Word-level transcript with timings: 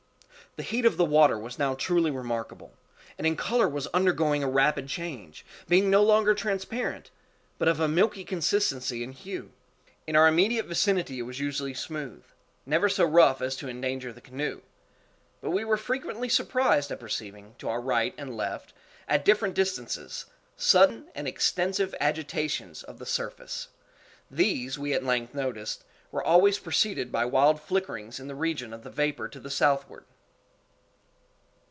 _The 0.57 0.63
heat 0.69 0.83
of 0.83 0.97
the 0.97 1.05
water 1.05 1.39
was 1.39 1.57
now 1.57 1.75
truly 1.75 2.11
remarkable, 2.11 2.73
and 3.17 3.25
in 3.25 3.37
color 3.37 3.69
was 3.69 3.87
undergoing 3.93 4.43
a 4.43 4.49
rapid 4.49 4.89
change, 4.89 5.45
being 5.69 5.89
no 5.89 6.03
longer 6.03 6.33
transparent, 6.35 7.09
but 7.57 7.69
of 7.69 7.79
a 7.79 7.87
milky 7.87 8.25
consistency 8.25 9.01
and 9.01 9.13
hue. 9.13 9.53
In 10.05 10.13
our 10.17 10.27
immediate 10.27 10.65
vicinity 10.65 11.19
it 11.19 11.21
was 11.21 11.39
usually 11.39 11.73
smooth, 11.73 12.25
never 12.65 12.89
so 12.89 13.05
rough 13.05 13.41
as 13.41 13.55
to 13.55 13.69
endanger 13.69 14.11
the 14.11 14.19
canoe—but 14.19 15.51
we 15.51 15.63
were 15.63 15.77
frequently 15.77 16.27
surprised 16.27 16.91
at 16.91 16.99
perceiving, 16.99 17.55
to 17.59 17.69
our 17.69 17.79
right 17.79 18.13
and 18.17 18.35
left, 18.35 18.73
at 19.07 19.23
different 19.23 19.55
distances, 19.55 20.25
sudden 20.57 21.07
and 21.15 21.29
extensive 21.29 21.95
agitations 22.01 22.83
of 22.83 22.99
the 22.99 23.05
surface; 23.05 23.69
these, 24.29 24.77
we 24.77 24.91
at 24.91 25.05
length 25.05 25.33
noticed, 25.33 25.85
were 26.11 26.21
always 26.23 26.59
preceded 26.59 27.09
by 27.09 27.23
wild 27.23 27.61
flickerings 27.61 28.19
in 28.19 28.27
the 28.27 28.35
region 28.35 28.73
of 28.73 28.83
vapor 28.83 29.29
to 29.29 29.39
the 29.39 29.49
southward. 29.49 30.03